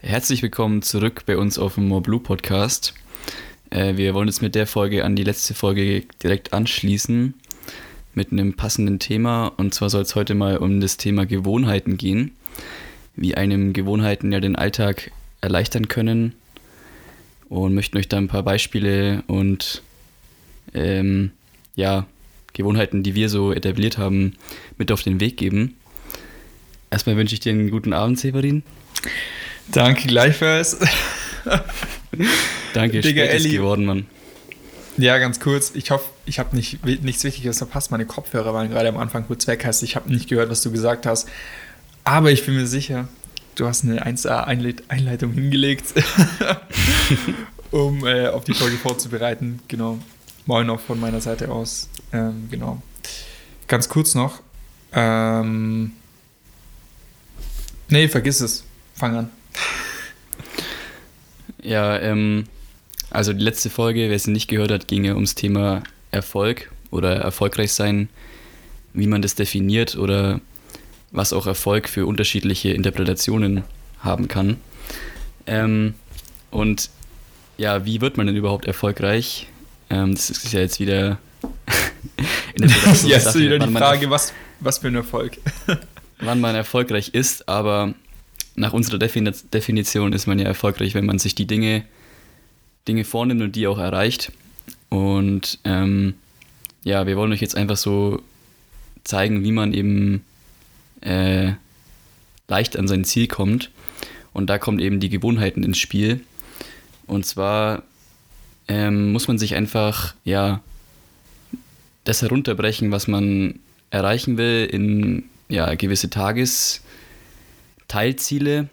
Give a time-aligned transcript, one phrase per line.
[0.00, 2.94] Herzlich willkommen zurück bei uns auf dem More Blue Podcast.
[3.70, 7.34] Äh, wir wollen jetzt mit der Folge an die letzte Folge direkt anschließen
[8.14, 9.48] mit einem passenden Thema.
[9.56, 12.32] Und zwar soll es heute mal um das Thema Gewohnheiten gehen.
[13.16, 15.10] Wie einem Gewohnheiten ja den Alltag
[15.40, 16.34] erleichtern können.
[17.48, 19.82] Und möchten euch da ein paar Beispiele und
[20.74, 21.30] ähm,
[21.76, 22.06] ja,
[22.52, 24.34] Gewohnheiten, die wir so etabliert haben,
[24.76, 25.76] mit auf den Weg geben.
[26.90, 28.62] Erstmal wünsche ich dir einen guten Abend, Severin.
[29.70, 30.78] Danke gleichfalls.
[32.74, 33.50] Danke, Digga, spät Elli.
[33.50, 34.06] geworden, Mann.
[34.96, 35.72] Ja, ganz kurz.
[35.74, 37.90] Ich hoffe, ich habe nicht, nichts Wichtiges verpasst.
[37.92, 39.64] Meine Kopfhörer waren gerade am Anfang kurz weg.
[39.64, 41.28] Heißt, ich habe nicht gehört, was du gesagt hast.
[42.02, 43.06] Aber ich bin mir sicher,
[43.54, 45.94] du hast eine 1A-Einleitung hingelegt,
[47.70, 49.60] um äh, auf die Folge vorzubereiten.
[49.68, 49.98] Genau.
[50.46, 51.88] Moin auch von meiner Seite aus.
[52.12, 52.82] Ähm, genau.
[53.68, 54.40] Ganz kurz noch.
[54.92, 55.92] Ähm,
[57.88, 58.64] nee, vergiss es.
[58.94, 59.30] Fang an.
[61.62, 62.44] Ja, ähm,
[63.10, 67.16] also die letzte Folge, wer sie nicht gehört hat, ging ja ums Thema Erfolg oder
[67.16, 68.08] erfolgreich sein,
[68.92, 70.40] wie man das definiert oder
[71.10, 73.64] was auch Erfolg für unterschiedliche Interpretationen
[74.00, 74.56] haben kann.
[75.46, 75.94] Ähm,
[76.50, 76.90] und
[77.56, 79.48] ja, wie wird man denn überhaupt erfolgreich?
[79.90, 81.18] Ähm, das ist ja jetzt wieder
[82.58, 85.38] Jetzt ist Sache, wieder die Frage, was, was für ein Erfolg.
[86.20, 87.94] wann man erfolgreich ist, aber
[88.56, 91.84] nach unserer Defini Definition ist man ja erfolgreich, wenn man sich die Dinge,
[92.88, 94.32] Dinge vornimmt und die auch erreicht.
[94.88, 96.14] Und ähm,
[96.82, 98.22] ja, wir wollen euch jetzt einfach so
[99.04, 100.24] zeigen, wie man eben
[101.02, 101.52] äh,
[102.48, 103.70] leicht an sein Ziel kommt.
[104.32, 106.20] Und da kommen eben die Gewohnheiten ins Spiel.
[107.06, 107.82] Und zwar
[108.68, 110.62] ähm, muss man sich einfach, ja,
[112.04, 113.58] das herunterbrechen, was man
[113.90, 118.68] erreichen will, in ja, gewisse Tages-Teilziele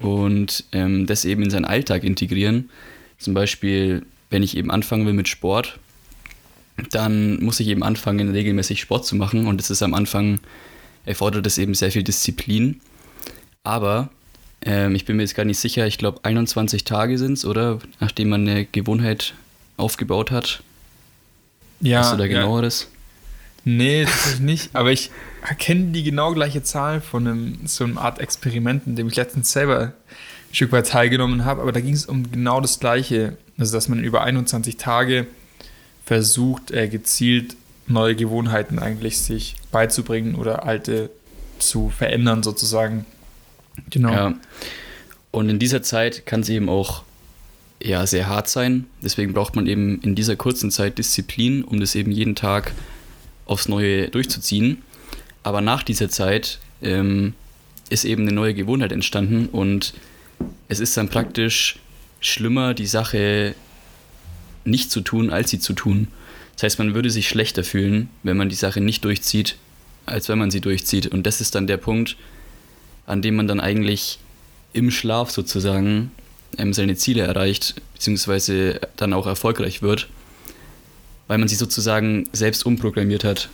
[0.00, 2.70] und ähm, das eben in seinen Alltag integrieren.
[3.24, 5.78] Zum Beispiel, wenn ich eben anfangen will mit Sport,
[6.90, 10.40] dann muss ich eben anfangen, regelmäßig Sport zu machen und das ist am Anfang,
[11.06, 12.82] erfordert es eben sehr viel Disziplin.
[13.62, 14.10] Aber
[14.60, 17.78] ähm, ich bin mir jetzt gar nicht sicher, ich glaube 21 Tage sind es, oder?
[17.98, 19.32] Nachdem man eine Gewohnheit
[19.78, 20.62] aufgebaut hat.
[21.80, 22.40] Ja, Hast du da ja.
[22.40, 22.90] genaueres?
[23.64, 24.70] Nee, tatsächlich nicht.
[24.74, 25.10] Aber ich
[25.48, 29.50] erkenne die genau gleiche Zahl von einem, so einer Art Experiment, in dem ich letztens
[29.50, 29.94] selber
[30.54, 31.62] ein Stück weit teilgenommen habe.
[31.62, 33.36] Aber da ging es um genau das Gleiche.
[33.58, 35.26] Also, dass man über 21 Tage
[36.04, 37.56] versucht, äh, gezielt
[37.88, 41.10] neue Gewohnheiten eigentlich sich beizubringen oder alte
[41.58, 43.04] zu verändern, sozusagen.
[43.90, 44.12] Genau.
[44.12, 44.34] Ja.
[45.32, 47.02] Und in dieser Zeit kann es eben auch
[47.82, 48.86] ja, sehr hart sein.
[49.02, 52.72] Deswegen braucht man eben in dieser kurzen Zeit Disziplin, um das eben jeden Tag
[53.46, 54.82] aufs Neue durchzuziehen.
[55.42, 57.34] Aber nach dieser Zeit ähm,
[57.90, 59.94] ist eben eine neue Gewohnheit entstanden und
[60.68, 61.76] es ist dann praktisch
[62.20, 63.54] schlimmer, die Sache
[64.64, 66.08] nicht zu tun, als sie zu tun.
[66.54, 69.56] Das heißt, man würde sich schlechter fühlen, wenn man die Sache nicht durchzieht,
[70.06, 71.06] als wenn man sie durchzieht.
[71.08, 72.16] Und das ist dann der Punkt,
[73.06, 74.18] an dem man dann eigentlich
[74.72, 76.10] im Schlaf sozusagen
[76.58, 80.08] ähm, seine Ziele erreicht, beziehungsweise dann auch erfolgreich wird,
[81.28, 83.48] weil man sie sozusagen selbst umprogrammiert hat.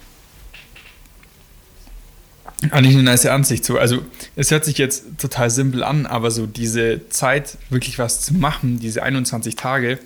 [2.71, 3.79] Eigentlich eine nice Ansicht so.
[3.79, 4.03] Also,
[4.37, 8.79] es hört sich jetzt total simpel an, aber so diese Zeit, wirklich was zu machen,
[8.81, 9.99] diese 21 Tage,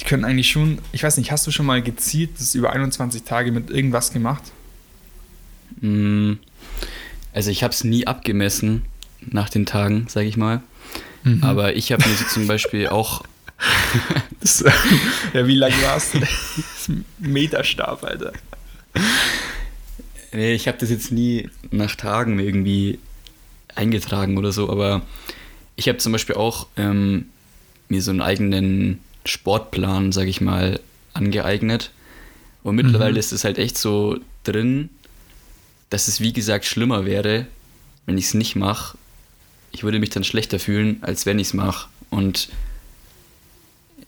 [0.00, 3.22] die können eigentlich schon, ich weiß nicht, hast du schon mal gezielt das über 21
[3.22, 4.42] Tage mit irgendwas gemacht?
[5.80, 6.32] Mm,
[7.32, 8.82] Also ich habe es nie abgemessen
[9.20, 10.62] nach den Tagen, sage ich mal.
[11.22, 11.44] Mhm.
[11.44, 13.22] Aber ich habe mir so zum Beispiel auch,
[14.40, 14.64] Das,
[15.32, 16.10] ja, wie lange war es?
[17.20, 18.32] Meterstab, Alter.
[20.32, 22.98] Nee, ich habe das jetzt nie nach Tagen irgendwie
[23.74, 25.02] eingetragen oder so, aber
[25.76, 27.26] ich habe zum Beispiel auch ähm,
[27.88, 30.80] mir so einen eigenen Sportplan, sage ich mal,
[31.14, 31.90] angeeignet.
[32.62, 33.18] Und mittlerweile Mhm.
[33.18, 34.88] ist es halt echt so drin,
[35.90, 37.46] dass es wie gesagt schlimmer wäre,
[38.06, 38.96] wenn ich es nicht mache.
[39.72, 41.88] Ich würde mich dann schlechter fühlen, als wenn ich es mache.
[42.10, 42.48] Und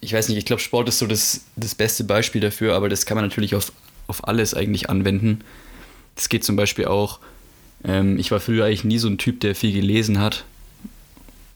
[0.01, 3.05] ich weiß nicht, ich glaube, Sport ist so das, das beste Beispiel dafür, aber das
[3.05, 3.71] kann man natürlich auf,
[4.07, 5.41] auf alles eigentlich anwenden.
[6.15, 7.19] Das geht zum Beispiel auch,
[7.83, 10.45] ähm, ich war früher eigentlich nie so ein Typ, der viel gelesen hat,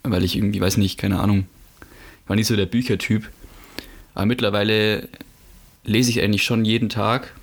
[0.03, 1.47] weil ich irgendwie, weiß nicht, keine Ahnung,
[2.27, 3.29] war nicht so der Büchertyp.
[4.13, 5.07] Aber mittlerweile
[5.83, 7.33] lese ich eigentlich schon jeden Tag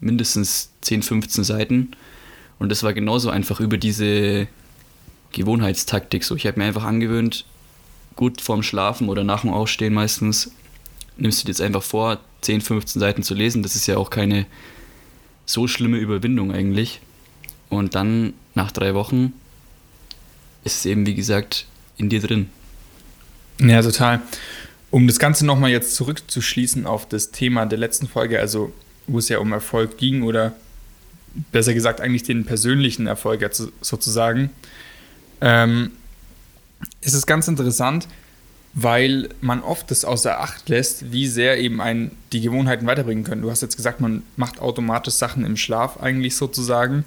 [0.00, 1.90] mindestens 10, 15 Seiten.
[2.58, 4.46] Und das war genauso einfach über diese
[5.32, 6.24] Gewohnheitstaktik.
[6.24, 7.44] So, ich habe mir einfach angewöhnt,
[8.16, 10.52] gut vorm Schlafen oder nach dem Aufstehen meistens,
[11.16, 13.62] nimmst du dir jetzt einfach vor, 10, 15 Seiten zu lesen.
[13.62, 14.46] Das ist ja auch keine
[15.52, 17.00] so schlimme Überwindung eigentlich.
[17.68, 19.32] Und dann nach drei Wochen
[20.64, 21.66] ist es eben, wie gesagt,
[21.96, 22.48] in dir drin.
[23.58, 24.22] Ja, total.
[24.90, 28.72] Um das Ganze nochmal jetzt zurückzuschließen auf das Thema der letzten Folge, also
[29.06, 30.52] wo es ja um Erfolg ging oder
[31.52, 33.48] besser gesagt eigentlich den persönlichen Erfolg
[33.80, 34.50] sozusagen,
[35.40, 35.92] ähm,
[37.02, 38.08] ist es ganz interessant,
[38.72, 43.42] weil man oft das außer Acht lässt, wie sehr eben ein die Gewohnheiten weiterbringen können.
[43.42, 47.04] Du hast jetzt gesagt, man macht automatisch Sachen im Schlaf eigentlich sozusagen.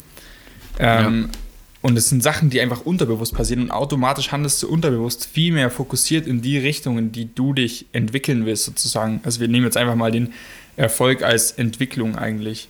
[0.77, 1.39] Ähm, ja.
[1.81, 5.69] Und es sind Sachen, die einfach unterbewusst passieren und automatisch handelst du unterbewusst viel mehr
[5.69, 9.19] fokussiert in die Richtungen, die du dich entwickeln willst, sozusagen.
[9.23, 10.33] Also wir nehmen jetzt einfach mal den
[10.77, 12.69] Erfolg als Entwicklung eigentlich.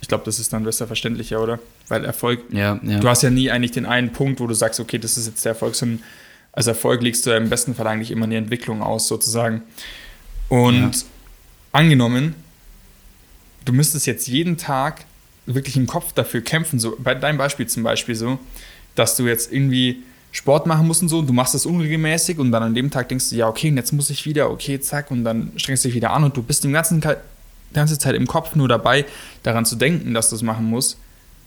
[0.00, 1.58] Ich glaube, das ist dann besser verständlicher, oder?
[1.88, 3.00] Weil Erfolg, ja, ja.
[3.00, 5.44] du hast ja nie eigentlich den einen Punkt, wo du sagst, okay, das ist jetzt
[5.44, 6.00] der Erfolg, sondern
[6.54, 9.62] als Erfolg legst du ja im besten Fall eigentlich immer eine Entwicklung aus, sozusagen.
[10.48, 11.02] Und ja.
[11.72, 12.34] angenommen,
[13.64, 15.04] du müsstest jetzt jeden Tag
[15.46, 18.38] wirklich im Kopf dafür kämpfen, so bei deinem Beispiel zum Beispiel so,
[18.94, 22.52] dass du jetzt irgendwie Sport machen musst und so, und du machst das unregelmäßig und
[22.52, 25.10] dann an dem Tag denkst du, ja, okay, und jetzt muss ich wieder, okay, zack,
[25.10, 28.14] und dann strengst du dich wieder an und du bist die ganze, die ganze Zeit
[28.14, 29.04] im Kopf nur dabei,
[29.42, 30.98] daran zu denken, dass du es machen musst.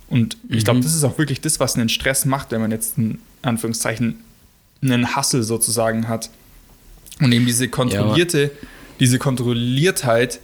[0.10, 0.58] Und mhm.
[0.58, 3.20] ich glaube, das ist auch wirklich das, was einen Stress macht, wenn man jetzt in
[3.42, 4.24] Anführungszeichen
[4.82, 6.30] einen Hassel sozusagen hat.
[7.20, 8.68] Und eben diese kontrollierte, ja,
[9.00, 10.40] diese Kontrolliertheit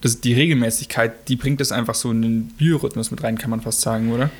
[0.00, 3.60] das, die Regelmäßigkeit, die bringt es einfach so in den Biorhythmus mit rein, kann man
[3.60, 4.30] fast sagen, oder?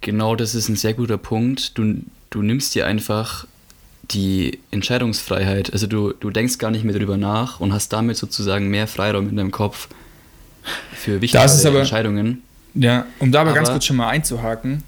[0.00, 1.78] Genau, das ist ein sehr guter Punkt.
[1.78, 3.46] Du, du nimmst dir einfach
[4.10, 5.72] die Entscheidungsfreiheit.
[5.72, 9.28] Also du, du denkst gar nicht mehr darüber nach und hast damit sozusagen mehr Freiraum
[9.28, 9.88] in deinem Kopf
[10.94, 12.42] für wichtige Entscheidungen.
[12.74, 14.82] Ja, um da aber, aber ganz kurz schon mal einzuhaken,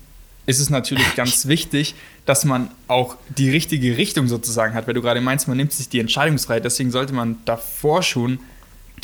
[0.47, 1.95] ist es natürlich ganz wichtig,
[2.27, 5.89] dass man auch die richtige Richtung sozusagen hat, weil du gerade meinst, man nimmt sich
[5.89, 6.65] die Entscheidungsfreiheit.
[6.65, 8.41] Deswegen sollte man davor schon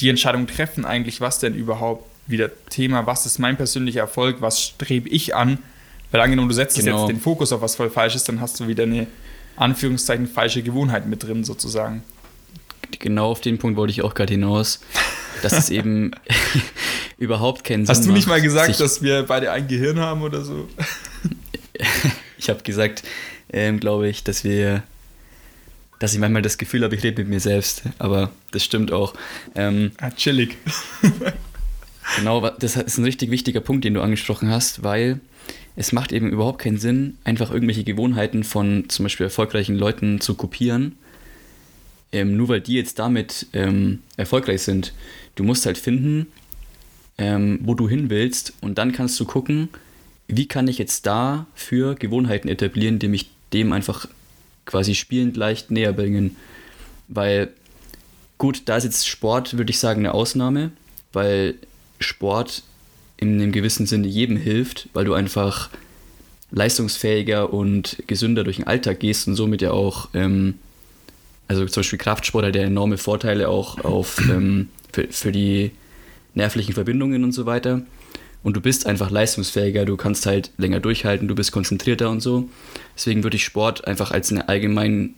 [0.01, 4.61] die Entscheidung treffen, eigentlich, was denn überhaupt wieder Thema, was ist mein persönlicher Erfolg, was
[4.61, 5.59] strebe ich an.
[6.11, 7.01] Weil angenommen, du setzt genau.
[7.01, 9.07] jetzt den Fokus auf was voll falsch ist, dann hast du wieder eine
[9.57, 12.03] Anführungszeichen falsche Gewohnheit mit drin, sozusagen.
[12.99, 14.81] Genau auf den Punkt wollte ich auch gerade hinaus,
[15.43, 16.11] dass es eben
[17.19, 20.43] überhaupt keinen Sinn Hast du nicht mal gesagt, dass wir beide ein Gehirn haben oder
[20.43, 20.69] so?
[22.43, 23.05] Ich habe gesagt,
[23.53, 24.83] ähm, glaube ich, dass wir
[26.00, 27.85] dass ich manchmal das Gefühl habe, ich rede mit mir selbst.
[28.00, 29.15] Aber das stimmt auch.
[29.55, 30.56] Ähm, ah, chillig.
[32.17, 35.21] genau, das ist ein richtig wichtiger Punkt, den du angesprochen hast, weil
[35.77, 40.35] es macht eben überhaupt keinen Sinn, einfach irgendwelche Gewohnheiten von zum Beispiel erfolgreichen Leuten zu
[40.35, 40.97] kopieren.
[42.11, 44.93] Ähm, nur weil die jetzt damit ähm, erfolgreich sind.
[45.37, 46.27] Du musst halt finden,
[47.17, 49.69] ähm, wo du hin willst und dann kannst du gucken,
[50.34, 54.08] wie kann ich jetzt da für Gewohnheiten etablieren, die mich dem einfach
[54.64, 56.37] quasi spielend leicht näher bringen.
[57.08, 57.50] Weil,
[58.38, 60.70] gut, da ist jetzt Sport, würde ich sagen, eine Ausnahme,
[61.12, 61.56] weil
[62.00, 62.62] Sport
[63.19, 65.69] in einem gewissen Sinne jedem hilft, weil du einfach
[66.50, 70.55] leistungsfähiger und gesünder durch den Alltag gehst und somit ja auch, ähm,
[71.46, 75.73] also zum Beispiel Kraftsport hat ja enorme Vorteile auch auf, ähm, für, für die
[76.35, 77.83] nervlichen Verbindungen und so weiter
[78.42, 82.49] und du bist einfach leistungsfähiger, du kannst halt länger durchhalten, du bist konzentrierter und so.
[82.96, 85.14] Deswegen würde ich Sport einfach als eine allgemein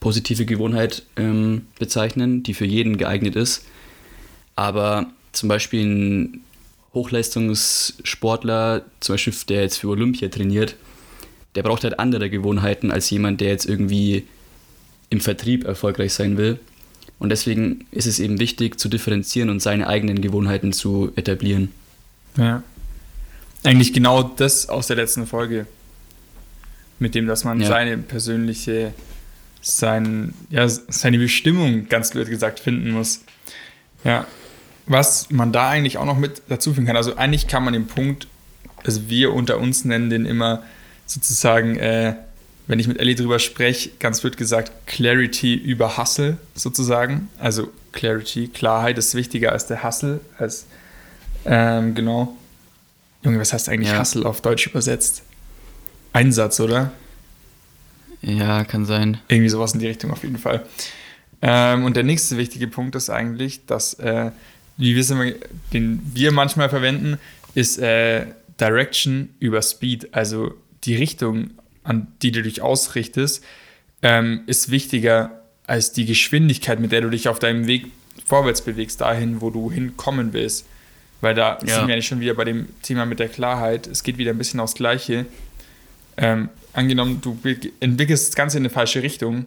[0.00, 3.64] positive Gewohnheit ähm, bezeichnen, die für jeden geeignet ist.
[4.54, 6.40] Aber zum Beispiel ein
[6.92, 10.76] Hochleistungssportler, zum Beispiel der jetzt für Olympia trainiert,
[11.56, 14.24] der braucht halt andere Gewohnheiten als jemand, der jetzt irgendwie
[15.10, 16.58] im Vertrieb erfolgreich sein will.
[17.18, 21.70] Und deswegen ist es eben wichtig zu differenzieren und seine eigenen Gewohnheiten zu etablieren.
[22.36, 22.62] Ja.
[23.62, 25.66] Eigentlich genau das aus der letzten Folge.
[26.98, 27.66] Mit dem, dass man ja.
[27.66, 28.92] seine persönliche,
[29.60, 33.22] sein, ja, seine Bestimmung, ganz blöd gesagt, finden muss.
[34.04, 34.26] Ja.
[34.86, 36.96] Was man da eigentlich auch noch mit dazu fügen kann.
[36.96, 38.28] Also eigentlich kann man den Punkt,
[38.84, 40.62] also wir unter uns nennen den immer
[41.06, 42.14] sozusagen, äh,
[42.66, 47.28] wenn ich mit Ellie drüber spreche, ganz blöd gesagt, Clarity über Hustle sozusagen.
[47.38, 50.66] Also Clarity, Klarheit ist wichtiger als der Hustle, als
[51.44, 52.36] ähm, genau.
[53.22, 54.00] Junge, was heißt eigentlich ja.
[54.00, 55.22] Hustle auf Deutsch übersetzt?
[56.12, 56.92] Einsatz, oder?
[58.22, 59.18] Ja, kann sein.
[59.28, 60.64] Irgendwie sowas in die Richtung auf jeden Fall.
[61.42, 64.30] Ähm, und der nächste wichtige Punkt ist eigentlich, dass, äh,
[64.76, 65.32] wie wir immer,
[65.72, 67.18] den wir manchmal verwenden,
[67.54, 68.26] ist äh,
[68.60, 70.14] Direction über Speed.
[70.14, 71.50] Also die Richtung,
[71.82, 73.44] an die du dich ausrichtest,
[74.02, 77.86] ähm, ist wichtiger als die Geschwindigkeit, mit der du dich auf deinem Weg
[78.24, 80.66] vorwärts bewegst, dahin, wo du hinkommen willst.
[81.24, 81.76] Weil da Ja.
[81.78, 83.86] sind wir eigentlich schon wieder bei dem Thema mit der Klarheit.
[83.86, 85.24] Es geht wieder ein bisschen aufs Gleiche.
[86.18, 87.38] Ähm, angenommen, du
[87.80, 89.46] entwickelst das Ganze in eine falsche Richtung,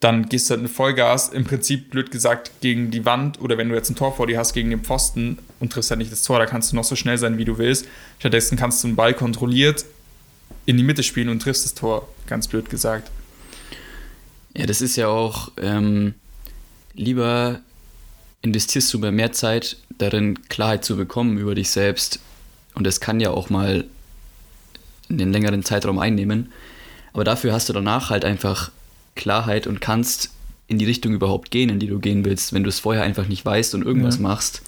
[0.00, 3.68] dann gehst du halt mit Vollgas, im Prinzip blöd gesagt, gegen die Wand oder wenn
[3.68, 6.22] du jetzt ein Tor vor dir hast, gegen den Pfosten und triffst halt nicht das
[6.22, 7.86] Tor, da kannst du noch so schnell sein, wie du willst.
[8.18, 9.84] Stattdessen kannst du einen Ball kontrolliert
[10.66, 13.10] in die Mitte spielen und triffst das Tor, ganz blöd gesagt.
[14.56, 16.14] Ja, das ist ja auch, ähm,
[16.94, 17.60] lieber
[18.42, 22.20] investierst du mehr Zeit darin, Klarheit zu bekommen über dich selbst.
[22.74, 23.84] Und das kann ja auch mal
[25.10, 26.52] einen längeren Zeitraum einnehmen.
[27.12, 28.70] Aber dafür hast du danach halt einfach
[29.16, 30.30] Klarheit und kannst
[30.68, 32.52] in die Richtung überhaupt gehen, in die du gehen willst.
[32.52, 34.22] Wenn du es vorher einfach nicht weißt und irgendwas Ja.
[34.22, 34.62] machst,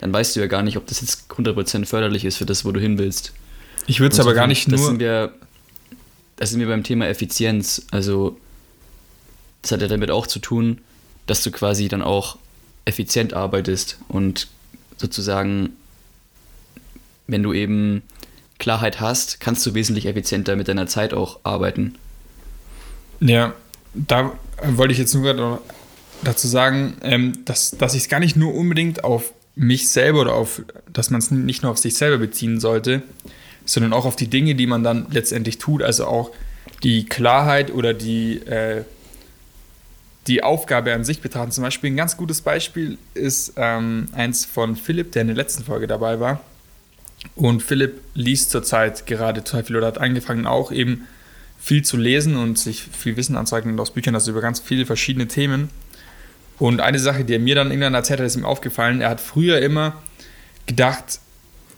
[0.00, 2.72] dann weißt du ja gar nicht, ob das jetzt 100% förderlich ist für das, wo
[2.72, 3.32] du hin willst.
[3.86, 4.88] Ich würde es aber gar nicht das nur.
[4.88, 5.34] Sind wir,
[6.36, 7.86] das sind wir beim Thema Effizienz.
[7.90, 8.38] Also,
[9.62, 10.78] das hat ja damit auch zu tun,
[11.26, 12.38] dass du quasi dann auch
[12.84, 14.48] effizient arbeitest und
[14.96, 15.70] sozusagen,
[17.26, 18.02] wenn du eben
[18.58, 21.96] Klarheit hast, kannst du wesentlich effizienter mit deiner Zeit auch arbeiten.
[23.20, 23.54] Ja,
[23.94, 25.60] da wollte ich jetzt nur gerade
[26.22, 30.34] dazu sagen, ähm, dass, dass ich es gar nicht nur unbedingt auf mich selber oder
[30.34, 30.62] auf,
[30.92, 33.02] dass man es nicht nur auf sich selber beziehen sollte,
[33.64, 35.82] sondern auch auf die Dinge, die man dann letztendlich tut.
[35.82, 36.30] Also auch
[36.82, 38.84] die Klarheit oder die, äh,
[40.26, 41.50] die Aufgabe an sich betrachten.
[41.50, 45.64] Zum Beispiel ein ganz gutes Beispiel ist ähm, eins von Philipp, der in der letzten
[45.64, 46.40] Folge dabei war.
[47.34, 51.06] Und Philipp liest zurzeit gerade total viel oder hat angefangen auch eben
[51.58, 55.28] viel zu lesen und sich viel Wissen anzueignen aus Büchern, also über ganz viele verschiedene
[55.28, 55.70] Themen.
[56.58, 59.00] Und eine Sache, die er mir dann irgendwann erzählt hat, ist ihm aufgefallen.
[59.00, 60.02] Er hat früher immer
[60.66, 61.20] gedacht,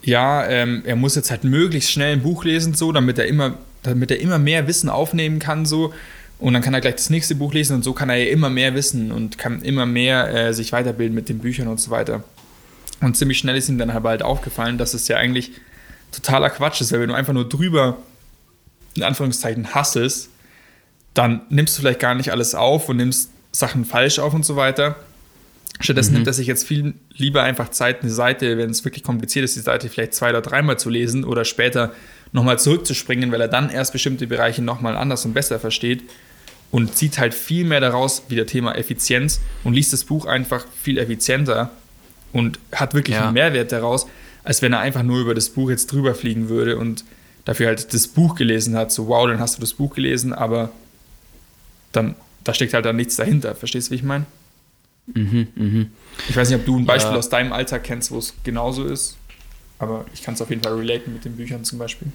[0.03, 3.57] ja, ähm, er muss jetzt halt möglichst schnell ein Buch lesen, so, damit er immer,
[3.83, 5.93] damit er immer mehr Wissen aufnehmen kann, so.
[6.39, 8.49] Und dann kann er gleich das nächste Buch lesen und so kann er ja immer
[8.49, 12.23] mehr wissen und kann immer mehr äh, sich weiterbilden mit den Büchern und so weiter.
[13.01, 15.51] Und ziemlich schnell ist ihm dann halt aufgefallen, dass es ja eigentlich
[16.11, 17.97] totaler Quatsch ist, weil wenn du einfach nur drüber
[18.95, 20.29] in Anführungszeichen hasselst,
[21.13, 24.55] dann nimmst du vielleicht gar nicht alles auf und nimmst Sachen falsch auf und so
[24.55, 24.95] weiter.
[25.79, 29.45] Stattdessen nimmt er sich jetzt viel lieber einfach Zeit, eine Seite, wenn es wirklich kompliziert
[29.45, 31.93] ist, die Seite vielleicht zwei oder dreimal zu lesen oder später
[32.31, 36.03] nochmal zurückzuspringen, weil er dann erst bestimmte Bereiche nochmal anders und besser versteht
[36.71, 40.65] und zieht halt viel mehr daraus, wie der Thema Effizienz und liest das Buch einfach
[40.81, 41.71] viel effizienter
[42.33, 43.25] und hat wirklich Ja.
[43.25, 44.07] einen Mehrwert daraus,
[44.43, 47.03] als wenn er einfach nur über das Buch jetzt drüber fliegen würde und
[47.45, 48.91] dafür halt das Buch gelesen hat.
[48.91, 50.71] So, wow, dann hast du das Buch gelesen, aber
[51.93, 53.55] dann, da steckt halt dann nichts dahinter.
[53.55, 54.25] Verstehst du, wie ich meine?
[55.07, 55.91] Mhm, mhm.
[56.27, 57.17] Ich weiß nicht, ob du ein Beispiel Ja.
[57.19, 59.15] aus deinem Alltag kennst, wo es genauso ist,
[59.79, 62.09] aber ich kann es auf jeden Fall relaten mit den Büchern zum Beispiel.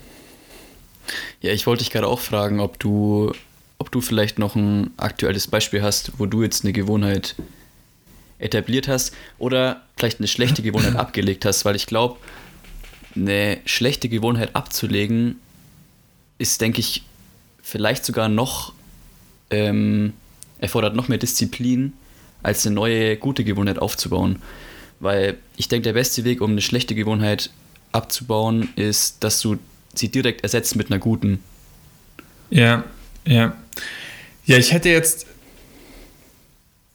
[1.41, 3.33] Ja, ich wollte dich gerade auch fragen, ob du,
[3.83, 7.35] ob du vielleicht noch ein aktuelles Beispiel hast, wo du jetzt eine Gewohnheit
[8.39, 12.21] etabliert hast oder vielleicht eine schlechte Gewohnheit abgelegt hast, weil ich glaube,
[13.17, 15.41] eine schlechte Gewohnheit abzulegen
[16.39, 17.03] ist, denke ich,
[17.61, 18.73] vielleicht sogar noch,
[19.51, 20.13] ähm,
[20.59, 21.93] erfordert noch mehr Disziplin,
[22.45, 24.41] als eine neue gute Gewohnheit aufzubauen.
[25.01, 27.51] Weil ich denke, der beste Weg, um eine schlechte Gewohnheit
[27.91, 29.59] abzubauen, ist, dass du
[29.93, 31.41] sie direkt ersetzt mit einer guten.
[32.49, 32.85] Ja,
[33.27, 33.57] ja.
[34.45, 35.27] Ja, ich hätte jetzt.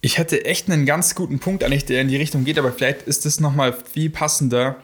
[0.01, 3.01] Ich hätte echt einen ganz guten Punkt eigentlich, der in die Richtung geht, aber vielleicht
[3.03, 4.75] ist das nochmal viel passender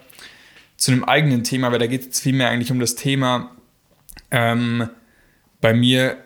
[0.75, 3.51] zu einem eigenen Thema, weil da geht es vielmehr eigentlich um das Thema
[4.31, 4.89] ähm,
[5.61, 6.17] bei mir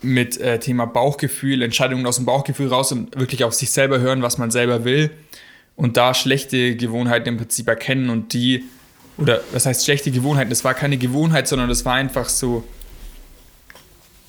[0.00, 4.22] mit äh, Thema Bauchgefühl, Entscheidungen aus dem Bauchgefühl raus und wirklich auf sich selber hören,
[4.22, 5.10] was man selber will
[5.76, 8.64] und da schlechte Gewohnheiten im Prinzip erkennen und die,
[9.18, 10.50] oder was heißt schlechte Gewohnheiten?
[10.50, 12.64] Das war keine Gewohnheit, sondern das war einfach so,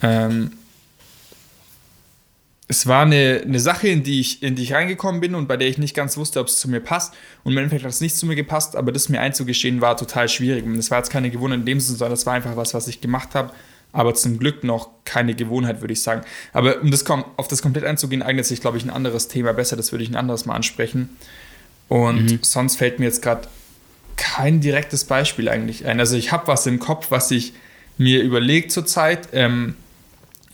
[0.01, 0.51] ähm,
[2.69, 5.55] es war eine, eine Sache, in die, ich, in die ich reingekommen bin und bei
[5.55, 7.13] der ich nicht ganz wusste, ob es zu mir passt.
[7.43, 10.27] Und im Endeffekt hat es nicht zu mir gepasst, aber das mir einzugestehen war total
[10.27, 10.65] schwierig.
[10.65, 12.89] Und das war jetzt keine Gewohnheit in dem Sinne, sondern das war einfach was, was
[12.89, 13.53] ich gemacht habe.
[13.93, 16.23] Aber zum Glück noch keine Gewohnheit, würde ich sagen.
[16.51, 17.05] Aber um das,
[17.37, 19.77] auf das komplett einzugehen, eignet sich, glaube ich, ein anderes Thema besser.
[19.77, 21.09] Das würde ich ein anderes Mal ansprechen.
[21.87, 23.47] Und sonst fällt mir jetzt gerade
[24.17, 26.01] kein direktes Beispiel eigentlich ein.
[26.01, 27.53] Also ich habe was im Kopf, was ich
[27.97, 29.75] mir überlegt zurzeit ähm,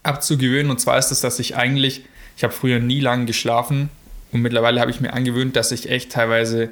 [0.04, 0.72] abzugewöhnen.
[0.72, 2.06] Und zwar ist es, dass ich eigentlich,
[2.38, 3.90] ich habe früher nie lang geschlafen
[4.32, 6.70] und mittlerweile habe ich mir angewöhnt, dass ich echt teilweise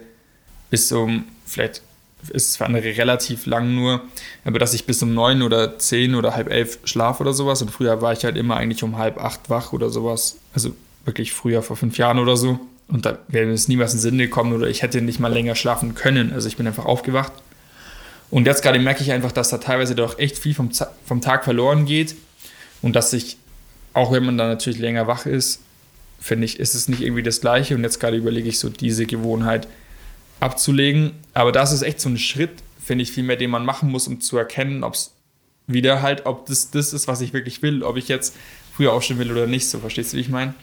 [0.70, 1.82] bis um, vielleicht
[2.30, 4.02] ist es für andere relativ lang nur,
[4.46, 7.62] aber dass ich bis um neun oder zehn oder halb elf schlafe oder sowas.
[7.62, 10.38] Und früher war ich halt immer eigentlich um halb acht wach oder sowas.
[10.54, 12.60] Also wirklich früher, vor fünf Jahren oder so.
[12.88, 15.32] Und da wäre mir es niemals in den Sinn gekommen oder ich hätte nicht mal
[15.32, 16.34] länger schlafen können.
[16.34, 17.32] Also ich bin einfach aufgewacht.
[18.30, 20.70] Und jetzt gerade merke ich einfach, dass da teilweise doch echt viel vom,
[21.06, 22.16] vom Tag verloren geht.
[22.82, 23.38] Und dass ich,
[23.94, 25.62] auch wenn man dann natürlich länger wach ist,
[26.20, 27.76] finde ich, ist es nicht irgendwie das Gleiche.
[27.76, 29.68] Und jetzt gerade überlege ich so, diese Gewohnheit
[30.40, 31.12] abzulegen.
[31.34, 32.52] Aber das ist echt so ein Schritt,
[32.84, 35.12] finde ich, vielmehr, den man machen muss, um zu erkennen, ob es
[35.68, 38.36] wieder halt, ob das das ist, was ich wirklich will, ob ich jetzt
[38.74, 39.68] früher aufstehen will oder nicht.
[39.68, 40.54] So, verstehst du, wie ich meine?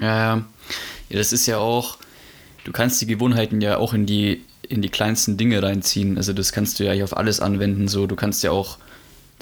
[0.00, 0.44] Ja, ja,
[1.18, 1.98] das ist ja auch,
[2.64, 6.16] du kannst die Gewohnheiten ja auch in die, in die kleinsten Dinge reinziehen.
[6.16, 7.88] Also das kannst du ja auf alles anwenden.
[7.88, 8.78] So, du kannst ja auch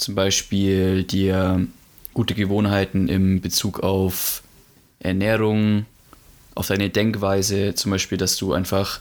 [0.00, 1.66] zum Beispiel dir
[2.14, 4.42] gute Gewohnheiten im Bezug auf
[4.98, 5.86] Ernährung,
[6.54, 9.00] auf deine Denkweise, zum Beispiel, dass du einfach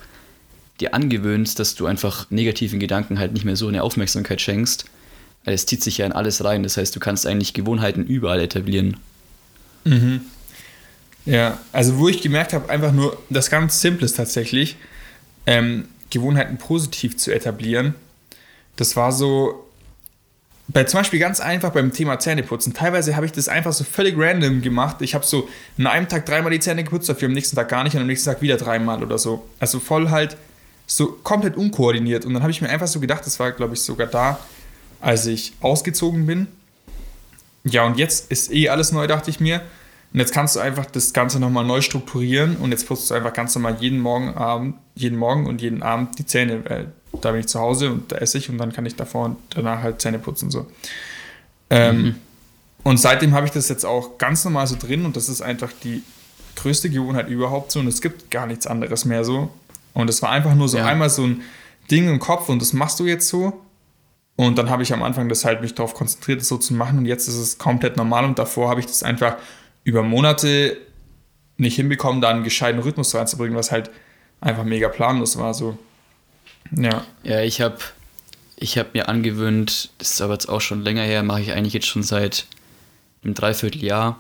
[0.80, 4.86] dir angewöhnst, dass du einfach negativen Gedanken halt nicht mehr so eine Aufmerksamkeit schenkst.
[5.46, 6.64] Es zieht sich ja in alles rein.
[6.64, 8.98] Das heißt, du kannst eigentlich Gewohnheiten überall etablieren.
[9.84, 10.22] Mhm.
[11.26, 14.78] Ja, also wo ich gemerkt habe, einfach nur das ganz Simple ist tatsächlich,
[15.46, 17.96] ähm, Gewohnheiten positiv zu etablieren.
[18.76, 19.69] Das war so,
[20.72, 22.74] bei zum Beispiel ganz einfach beim Thema Zähneputzen.
[22.74, 25.02] Teilweise habe ich das einfach so völlig random gemacht.
[25.02, 25.50] Ich habe so
[25.80, 28.08] an einem Tag dreimal die Zähne geputzt, dafür am nächsten Tag gar nicht und am
[28.08, 29.48] nächsten Tag wieder dreimal oder so.
[29.60, 30.38] Also voll halt
[30.86, 32.24] so komplett unkoordiniert.
[32.24, 34.40] Und dann habe ich mir einfach so gedacht, das war glaube ich sogar da,
[35.02, 36.48] als ich ausgezogen bin.
[37.64, 39.62] Ja, und jetzt ist eh alles neu, dachte ich mir.
[40.14, 43.34] Und jetzt kannst du einfach das Ganze nochmal neu strukturieren und jetzt putzt du einfach
[43.34, 46.64] ganz normal jeden Morgen, Abend, jeden Morgen und jeden Abend die Zähne.
[46.68, 49.26] Weil da bin ich zu Hause und da esse ich und dann kann ich davor
[49.26, 50.52] und danach halt Zähne putzen.
[50.52, 50.68] So.
[51.70, 52.16] Ähm, mhm.
[52.84, 55.72] Und seitdem habe ich das jetzt auch ganz normal so drin und das ist einfach
[55.84, 56.04] die
[56.56, 59.50] größte Gewohnheit überhaupt so und es gibt gar nichts anderes mehr so.
[59.94, 60.86] Und es war einfach nur so ja.
[60.86, 61.42] einmal so ein
[61.92, 63.62] Ding im Kopf und das machst du jetzt so.
[64.36, 67.00] Und dann habe ich am Anfang das halt mich darauf konzentriert, das so zu machen
[67.00, 69.36] und jetzt ist es komplett normal und davor habe ich das einfach
[69.84, 70.78] über Monate
[71.58, 73.90] nicht hinbekommen, da einen gescheiten Rhythmus reinzubringen, was halt
[74.40, 75.54] einfach mega planlos war.
[75.54, 75.78] So.
[76.72, 77.06] Ja.
[77.24, 77.78] Ja, ich habe
[78.56, 81.74] ich hab mir angewöhnt, das ist aber jetzt auch schon länger her, mache ich eigentlich
[81.74, 82.46] jetzt schon seit
[83.24, 84.20] einem Dreivierteljahr,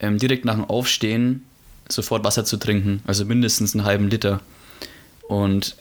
[0.00, 1.44] ähm, direkt nach dem Aufstehen
[1.88, 4.40] sofort Wasser zu trinken, also mindestens einen halben Liter.
[5.28, 5.76] Und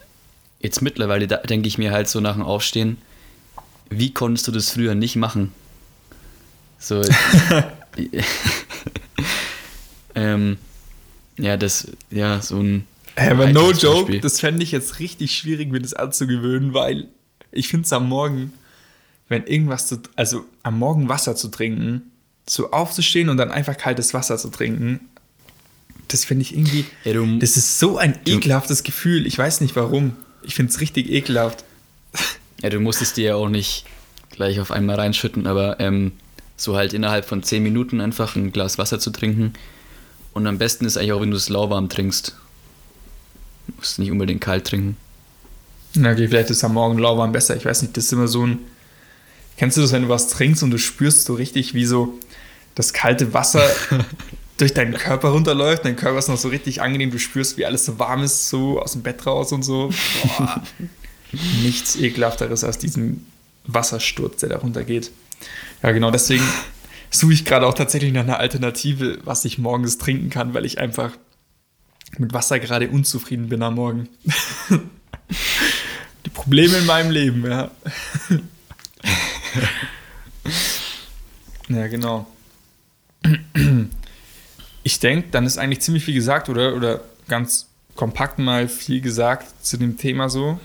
[0.60, 2.98] jetzt mittlerweile denke ich mir halt so nach dem Aufstehen,
[3.90, 5.52] wie konntest du das früher nicht machen?
[6.80, 7.02] So.
[10.16, 10.58] ähm,
[11.38, 14.20] ja, das, ja, so ein Hey, aber no joke, Beispiel.
[14.20, 17.08] das fände ich jetzt richtig schwierig, mir das anzugewöhnen, weil
[17.52, 18.54] ich finde es am Morgen,
[19.30, 22.12] wenn irgendwas zu, also am Morgen Wasser zu trinken,
[22.48, 25.00] so aufzustehen und dann einfach kaltes Wasser zu trinken,
[26.10, 29.26] das finde ich irgendwie, ja, du, das ist so ein ekelhaftes du, Gefühl.
[29.26, 30.16] Ich weiß nicht warum.
[30.44, 31.64] Ich finde es richtig ekelhaft.
[32.62, 33.86] Ja, du musstest dir ja auch nicht
[34.30, 36.14] gleich auf einmal reinschütten, aber ähm,
[36.58, 39.54] so halt innerhalb von 10 Minuten einfach ein Glas Wasser zu trinken.
[40.34, 42.36] Und am besten ist eigentlich auch, wenn du es lauwarm trinkst.
[43.68, 44.98] Du musst nicht unbedingt kalt trinken.
[45.96, 47.56] Na, okay, vielleicht ist am Morgen lauwarm besser.
[47.56, 48.60] Ich weiß nicht, das ist immer so ein.
[49.58, 52.20] Kennst du das, wenn du was trinkst und du spürst so richtig, wie so
[52.76, 53.64] das kalte Wasser
[54.58, 55.86] durch deinen Körper runterläuft?
[55.86, 57.12] Dein Körper ist noch so richtig angenehm.
[57.12, 59.92] Du spürst, wie alles so warm ist, so aus dem Bett raus und so.
[60.38, 60.62] Boah.
[61.64, 63.26] Nichts ekelhafteres als diesen
[63.66, 65.12] Wassersturz, der da runtergeht.
[65.82, 66.44] Ja, genau, deswegen
[67.10, 70.80] suche ich gerade auch tatsächlich nach einer Alternative, was ich morgens trinken kann, weil ich
[70.80, 71.12] einfach
[72.20, 74.10] mit Wasser gerade unzufrieden bin am Morgen.
[76.26, 77.72] Die Probleme in meinem Leben, ja.
[81.70, 82.28] ja, genau.
[84.84, 86.76] Ich denke, dann ist eigentlich ziemlich viel gesagt, oder?
[86.76, 90.60] Oder ganz kompakt mal viel gesagt zu dem Thema so.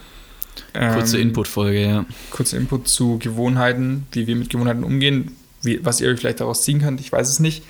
[0.72, 2.06] Kurze ähm, Input-Folge, ja.
[2.30, 6.62] Kurzer Input zu Gewohnheiten, wie wir mit Gewohnheiten umgehen, wie, was ihr euch vielleicht daraus
[6.62, 7.64] ziehen könnt, ich weiß es nicht.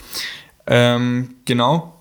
[0.67, 2.00] Ähm, genau.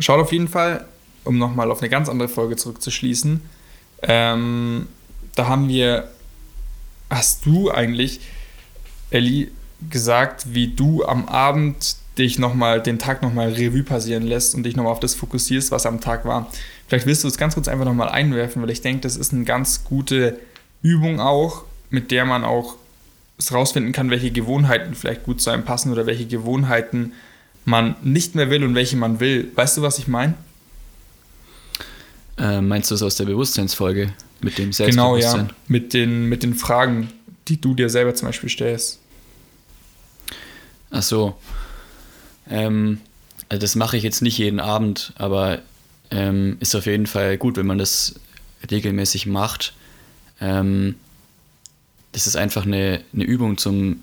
[0.00, 0.84] Schaut auf jeden Fall,
[1.24, 3.40] um nochmal auf eine ganz andere Folge zurückzuschließen.
[4.02, 4.88] Ähm,
[5.34, 6.08] da haben wir,
[7.08, 8.20] hast du eigentlich,
[9.10, 9.48] Ellie,
[9.88, 14.76] gesagt, wie du am Abend dich nochmal, den Tag nochmal Revue passieren lässt und dich
[14.76, 16.50] nochmal auf das fokussierst, was am Tag war.
[16.86, 19.44] Vielleicht willst du es ganz kurz einfach nochmal einwerfen, weil ich denke, das ist eine
[19.44, 20.38] ganz gute
[20.82, 22.76] Übung auch, mit der man auch
[23.50, 27.12] rausfinden kann, welche Gewohnheiten vielleicht gut zu einem passen oder welche Gewohnheiten
[27.70, 29.50] man nicht mehr will und welche man will.
[29.54, 30.34] Weißt du, was ich meine?
[32.36, 35.40] Äh, meinst du es aus der Bewusstseinsfolge mit dem Selbstbewusstsein?
[35.40, 35.54] Genau, ja.
[35.68, 37.10] Mit den, mit den Fragen,
[37.48, 38.98] die du dir selber zum Beispiel stellst.
[40.90, 41.36] Ach so.
[42.48, 43.00] Ähm,
[43.48, 45.60] also das mache ich jetzt nicht jeden Abend, aber
[46.10, 48.14] ähm, ist auf jeden Fall gut, wenn man das
[48.70, 49.74] regelmäßig macht.
[50.40, 50.96] Ähm,
[52.12, 54.02] das ist einfach eine, eine Übung zum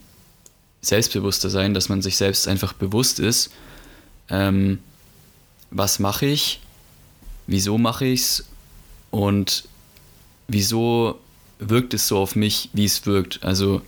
[0.88, 3.52] selbstbewusster sein, dass man sich selbst einfach bewusst ist,
[4.30, 4.80] ähm,
[5.70, 6.62] was mache ich,
[7.46, 8.46] wieso mache ich es
[9.12, 9.68] und
[10.48, 11.20] wieso
[11.60, 13.44] wirkt es so auf mich, wie es wirkt.
[13.44, 13.82] Also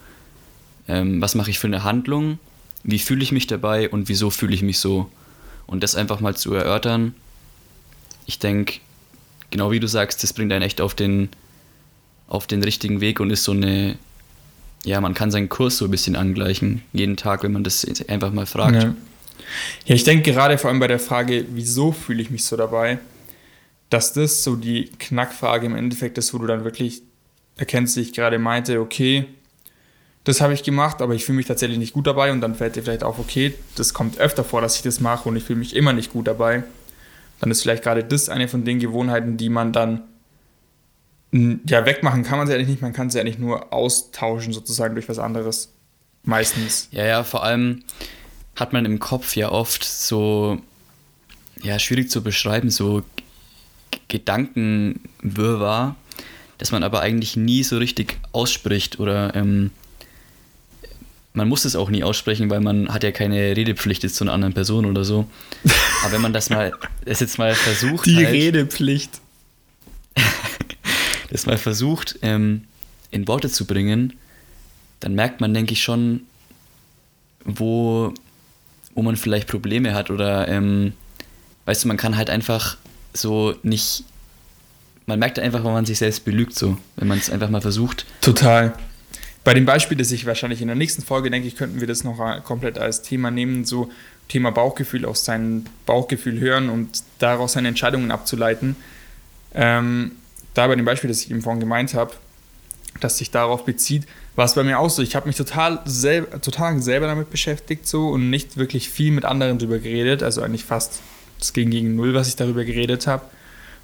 [0.88, 2.40] ähm, was mache ich für eine Handlung,
[2.84, 5.10] wie fühle ich mich dabei und wieso fühle ich mich so.
[5.68, 7.14] Und das einfach mal zu erörtern,
[8.26, 8.80] ich denke,
[9.52, 11.30] genau wie du sagst, das bringt einen echt auf den,
[12.28, 13.98] auf den richtigen Weg und ist so eine,
[14.86, 18.32] ja, man kann seinen Kurs so ein bisschen angleichen, jeden Tag, wenn man das einfach
[18.32, 18.84] mal fragt.
[18.84, 18.96] Ja,
[19.86, 23.00] ja ich denke gerade vor allem bei der Frage, wieso fühle ich mich so dabei,
[23.90, 27.02] dass das so die Knackfrage im Endeffekt ist, wo du dann wirklich
[27.58, 29.26] erkennst, wie ich gerade meinte, okay,
[30.24, 32.76] das habe ich gemacht, aber ich fühle mich tatsächlich nicht gut dabei und dann fällt
[32.76, 35.60] dir vielleicht auf, okay, das kommt öfter vor, dass ich das mache und ich fühle
[35.60, 36.64] mich immer nicht gut dabei.
[37.40, 40.04] Dann ist vielleicht gerade das eine von den Gewohnheiten, die man dann
[41.32, 45.08] ja, wegmachen kann man sie eigentlich nicht, man kann sie eigentlich nur austauschen sozusagen durch
[45.10, 45.72] was anderes.
[46.24, 46.90] Meistens.
[46.92, 47.84] Ja, ja, vor allem
[48.56, 50.60] hat man im Kopf ja oft so,
[51.62, 53.04] ja, schwierig zu beschreiben, so
[54.08, 55.96] Gedankenwirrwarr,
[56.58, 59.72] dass man aber eigentlich nie so richtig ausspricht oder ähm,
[61.34, 64.34] man muss es auch nie aussprechen, weil man hat ja keine Redepflicht jetzt zu einer
[64.34, 65.30] anderen Person oder so.
[66.04, 66.74] Aber wenn man das mal,
[67.06, 68.06] das jetzt mal versucht.
[68.08, 69.22] Die halt, Redepflicht.
[71.30, 72.64] das mal versucht, ähm,
[73.12, 74.14] in Worte zu bringen,
[75.00, 76.22] dann merkt man, denke ich, schon,
[77.46, 78.14] wo,
[78.94, 80.94] wo man vielleicht Probleme hat oder, ähm,
[81.66, 82.78] weißt du, man kann halt einfach
[83.14, 84.04] so nicht,
[85.06, 88.06] man merkt einfach, wenn man sich selbst belügt, so, wenn man es einfach mal versucht.
[88.22, 88.74] Total.
[89.44, 92.04] Bei dem Beispiel, das ich wahrscheinlich in der nächsten Folge, denke ich, könnten wir das
[92.04, 93.90] noch komplett als Thema nehmen, so
[94.28, 98.76] Thema Bauchgefühl, aus seinem Bauchgefühl hören und daraus seine Entscheidungen abzuleiten.
[99.56, 100.12] Ähm,
[100.60, 102.12] da bei dem Beispiel, das ich eben vorhin gemeint habe,
[103.00, 105.02] das sich darauf bezieht, war es bei mir auch so.
[105.02, 109.24] Ich habe mich total, selber, total selber damit beschäftigt so und nicht wirklich viel mit
[109.24, 110.22] anderen darüber geredet.
[110.22, 111.00] Also eigentlich fast
[111.40, 113.24] das ging gegen null, was ich darüber geredet habe.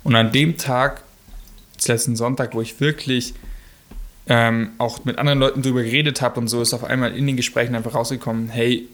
[0.04, 1.04] Und an dem Tag,
[1.88, 3.34] letzten Sonntag, wo ich wirklich
[4.28, 7.38] ähm, auch mit anderen Leuten darüber geredet habe und so, ist auf einmal in den
[7.38, 8.90] Gesprächen einfach rausgekommen, hey,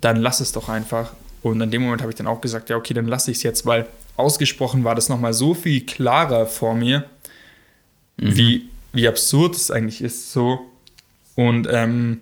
[0.00, 1.12] dann lass es doch einfach.
[1.42, 3.42] Und an dem Moment habe ich dann auch gesagt, ja, okay, dann lasse ich es
[3.42, 3.86] jetzt, weil
[4.18, 7.08] ausgesprochen war das nochmal so viel klarer vor mir,
[8.16, 8.36] mhm.
[8.36, 10.60] wie, wie absurd es eigentlich ist, so.
[11.34, 12.20] Und ähm,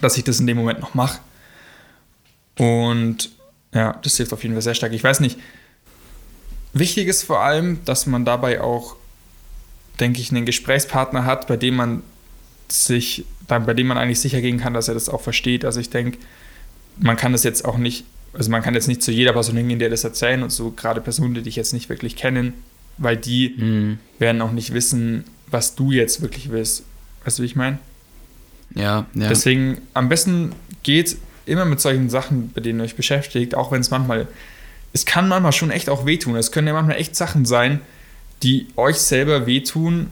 [0.00, 1.20] dass ich das in dem Moment noch mache.
[2.58, 3.30] Und
[3.72, 4.92] ja, das hilft auf jeden Fall sehr stark.
[4.92, 5.38] Ich weiß nicht,
[6.72, 8.96] wichtig ist vor allem, dass man dabei auch
[10.00, 12.02] denke ich, einen Gesprächspartner hat, bei dem man
[12.68, 15.64] sich, bei dem man eigentlich sicher gehen kann, dass er das auch versteht.
[15.64, 16.18] Also ich denke,
[16.98, 18.04] man kann das jetzt auch nicht,
[18.36, 21.00] also man kann jetzt nicht zu jeder Person hingehen, der das erzählen und so gerade
[21.00, 22.52] Personen, die dich jetzt nicht wirklich kennen,
[22.98, 23.98] weil die mhm.
[24.18, 26.84] werden auch nicht wissen, was du jetzt wirklich willst.
[27.24, 27.78] Weißt du, wie ich meine?
[28.74, 29.28] Ja, ja.
[29.28, 33.80] Deswegen am besten geht immer mit solchen Sachen, bei denen ihr euch beschäftigt, auch wenn
[33.80, 34.26] es manchmal,
[34.92, 36.36] es kann manchmal schon echt auch wehtun.
[36.36, 37.80] Es können ja manchmal echt Sachen sein,
[38.42, 40.08] die euch selber wehtun,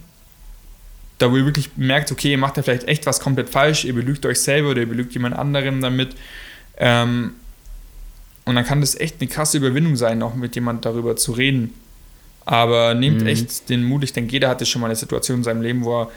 [1.19, 3.95] da wo ihr wirklich merkt, okay, ihr macht da vielleicht echt was komplett falsch, ihr
[3.95, 6.15] belügt euch selber oder ihr belügt jemand anderem damit.
[6.77, 7.35] Ähm,
[8.45, 11.75] und dann kann das echt eine krasse Überwindung sein, auch mit jemand darüber zu reden.
[12.45, 13.27] Aber nehmt mhm.
[13.27, 16.03] echt den Mut, ich denke, jeder hatte schon mal eine Situation in seinem Leben, wo
[16.03, 16.11] er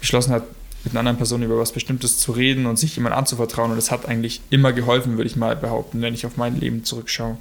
[0.00, 0.44] beschlossen hat,
[0.84, 3.70] mit einer anderen Person über was Bestimmtes zu reden und sich jemand anzuvertrauen.
[3.70, 6.84] Und das hat eigentlich immer geholfen, würde ich mal behaupten, wenn ich auf mein Leben
[6.84, 7.38] zurückschaue.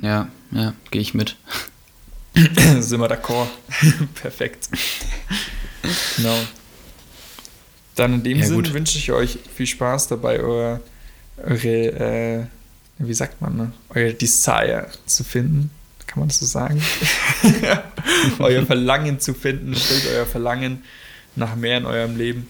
[0.00, 1.34] Ja, ja, gehe ich mit.
[2.78, 3.48] Sind wir d'accord.
[4.14, 4.68] Perfekt.
[6.16, 6.36] Genau.
[7.96, 10.80] Dann in dem ja, Sinn wünsche ich euch viel Spaß dabei, eure,
[11.44, 12.46] eure äh,
[12.98, 13.72] wie sagt man, ne?
[13.90, 15.70] euer Desire zu finden.
[16.06, 16.82] Kann man das so sagen?
[18.38, 20.82] euer Verlangen zu finden, stellt euer Verlangen
[21.36, 22.48] nach mehr in eurem Leben.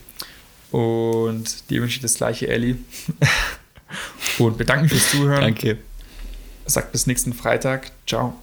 [0.70, 2.76] Und dir wünsche ich das gleiche, Ellie.
[4.38, 5.40] Und bedanke mich fürs Zuhören.
[5.40, 5.78] Danke.
[6.66, 7.90] Sagt bis nächsten Freitag.
[8.06, 8.38] Ciao.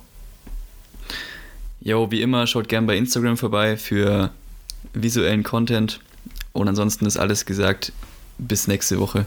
[1.79, 4.31] Jo, wie immer, schaut gerne bei Instagram vorbei für
[4.93, 6.01] visuellen Content.
[6.51, 7.93] Und ansonsten ist alles gesagt.
[8.37, 9.25] Bis nächste Woche.